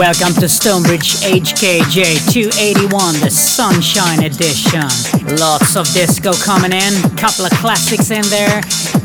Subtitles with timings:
[0.00, 4.80] Welcome to Stonebridge HKJ 281, the Sunshine Edition.
[5.36, 8.62] Lots of disco coming in, couple of classics in there,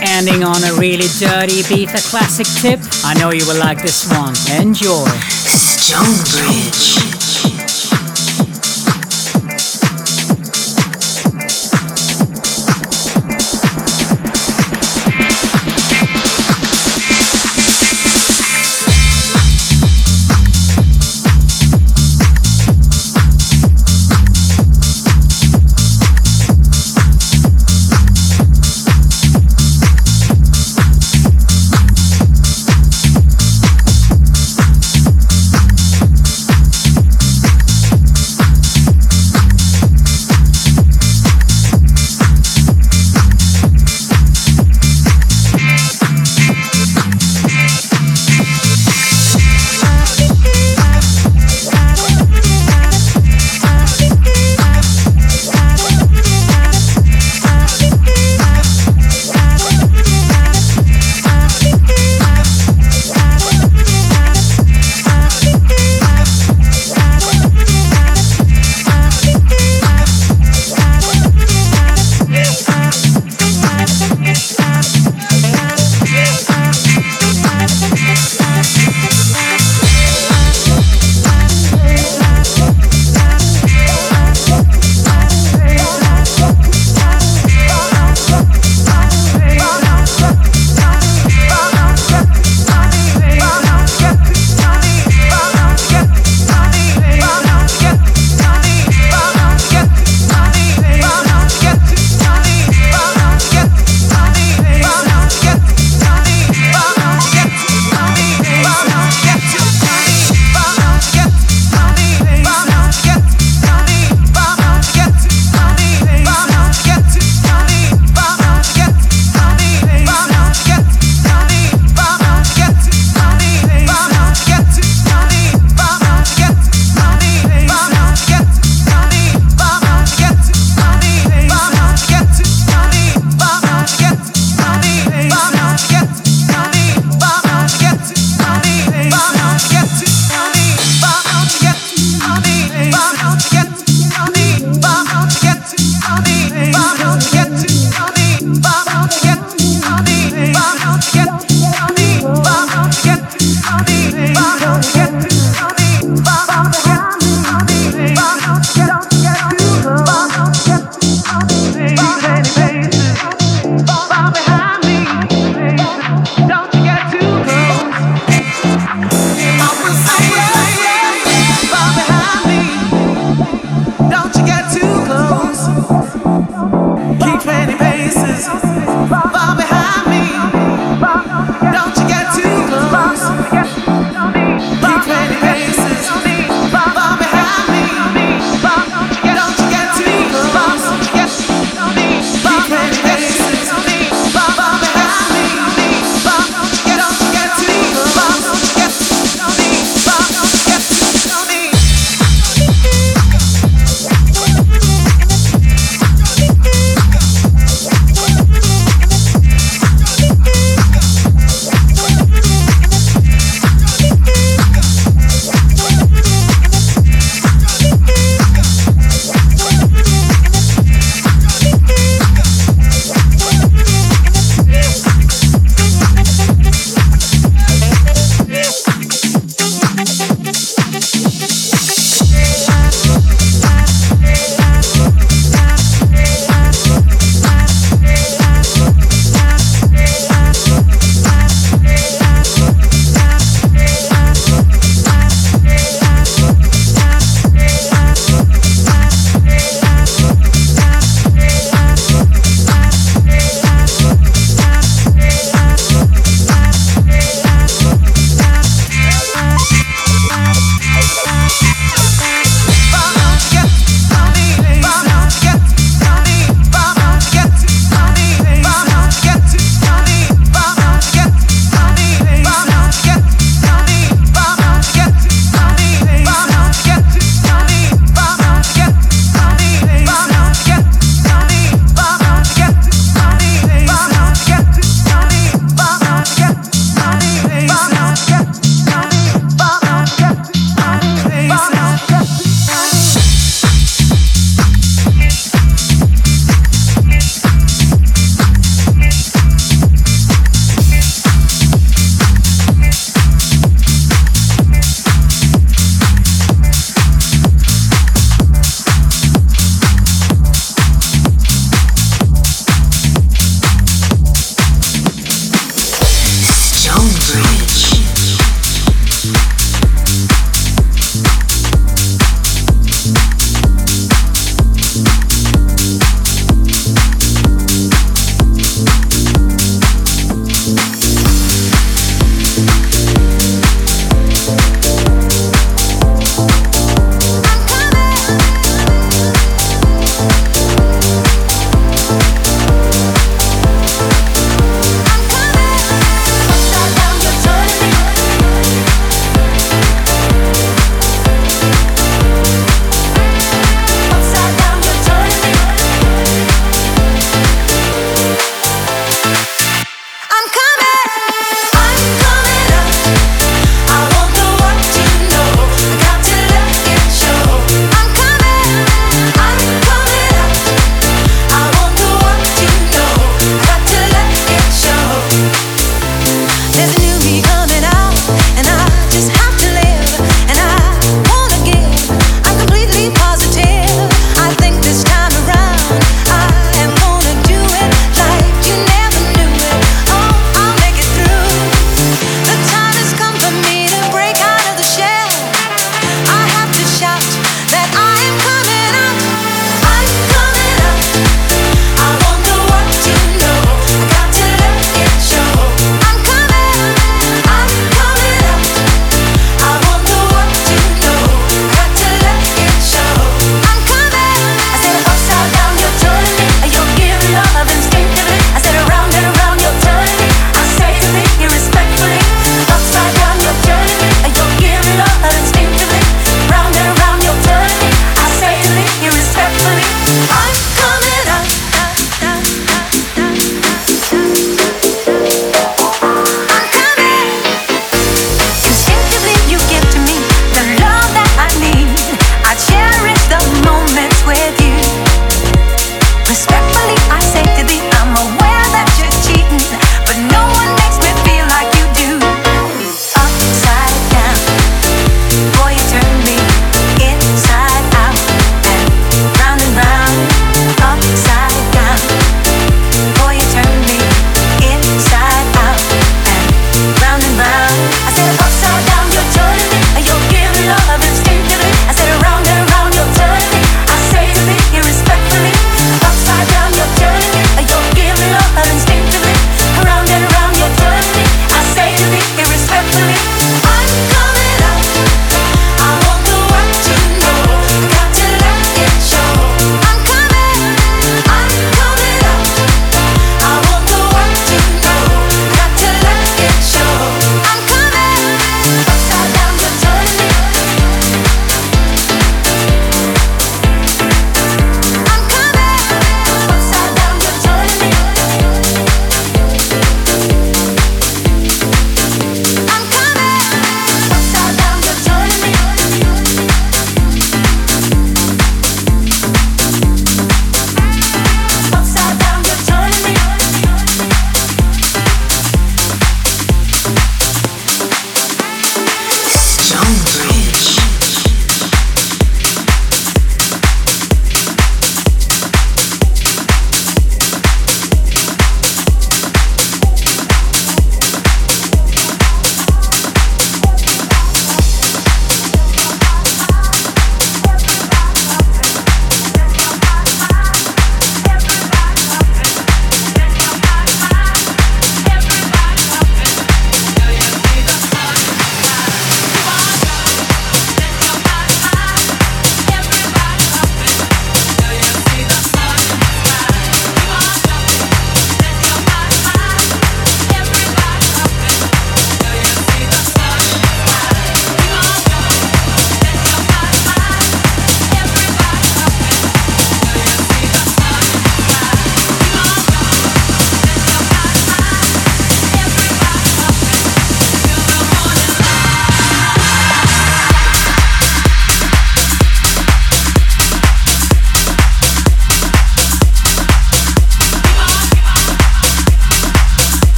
[0.00, 2.80] ending on a really dirty beat, a classic tip.
[3.04, 4.32] I know you will like this one.
[4.58, 5.04] Enjoy.
[5.44, 6.97] Stonebridge.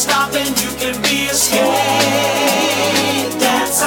[0.00, 1.60] stopping, you can be a skate
[3.38, 3.86] dancer.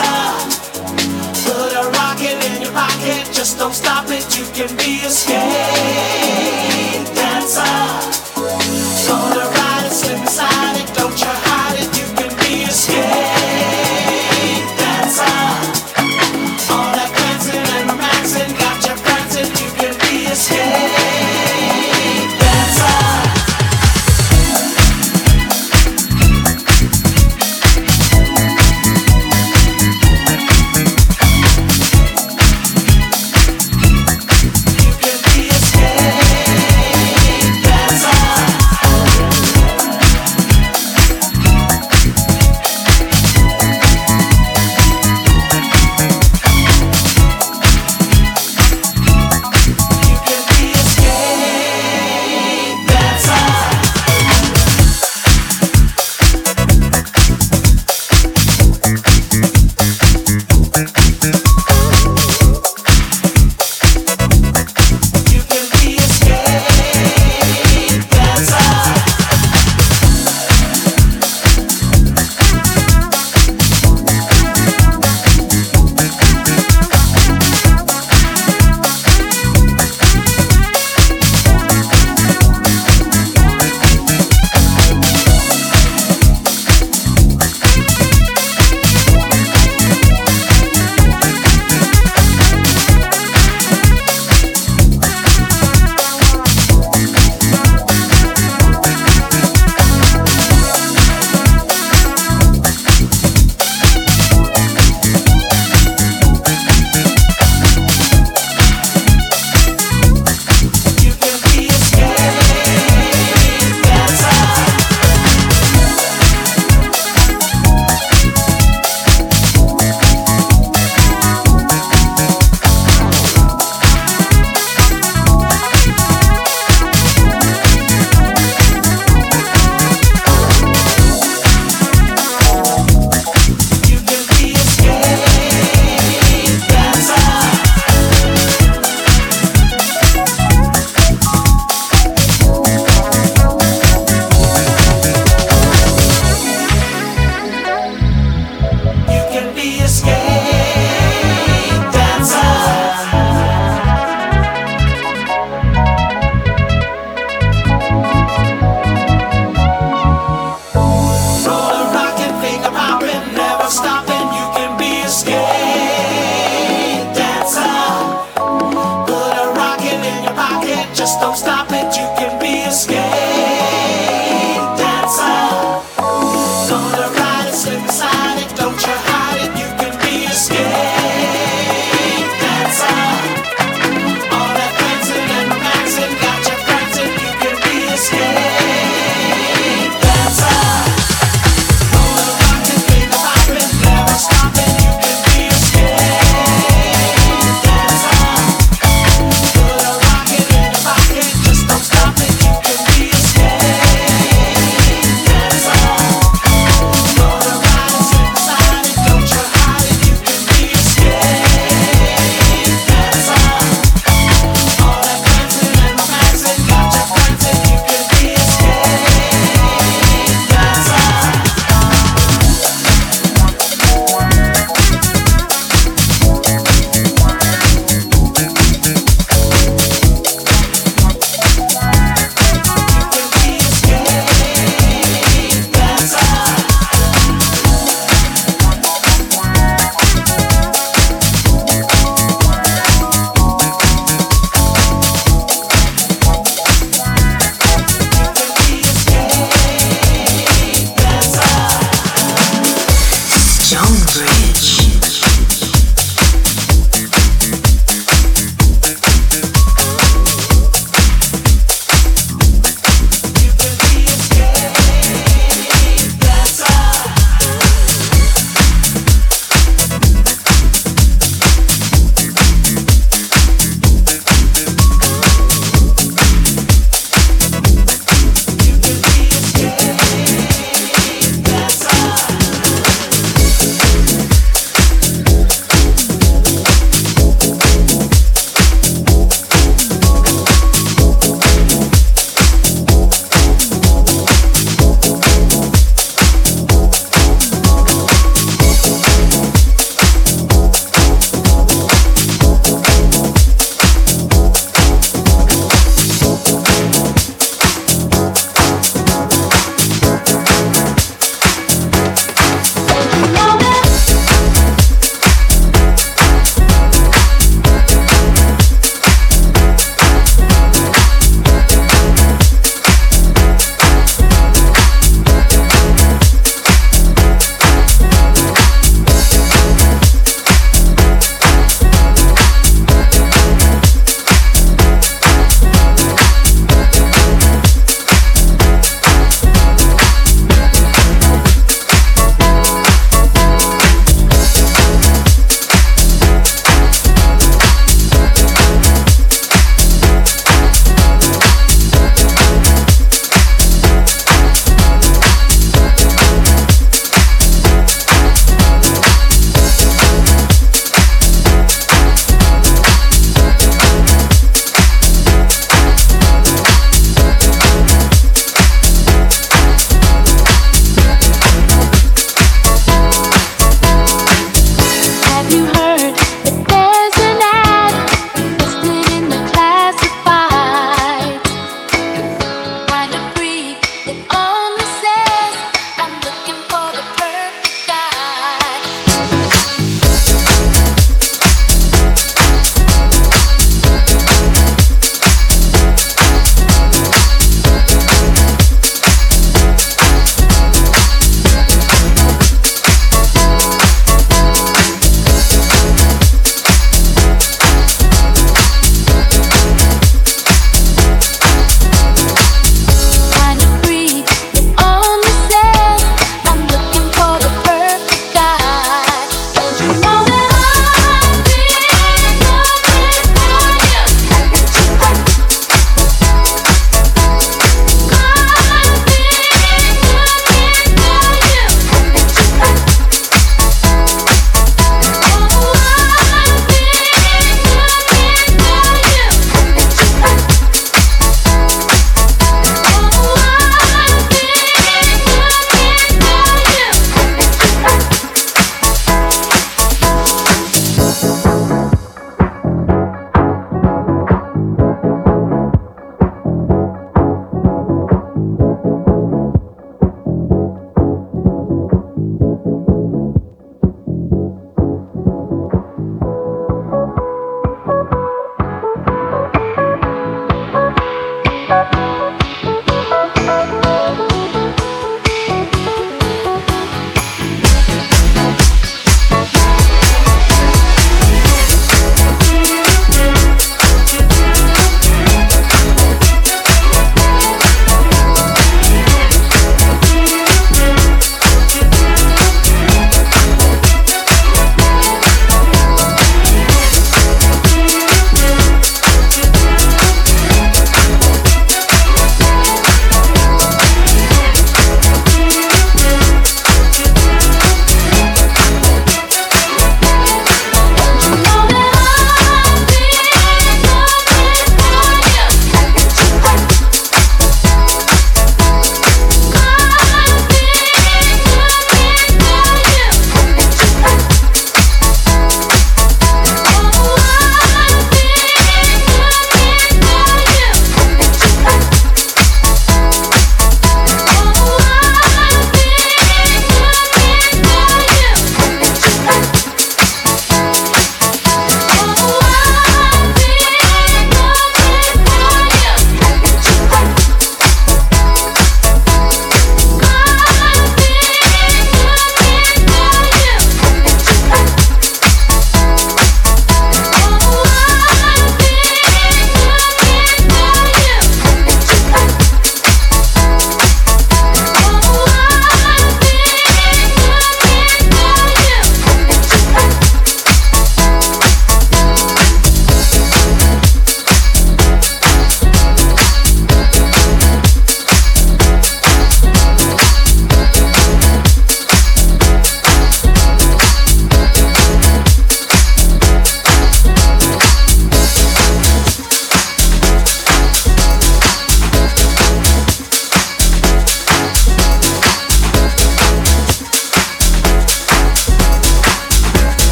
[1.43, 6.52] Put a rocket in your pocket, just don't stop it, you can be a skate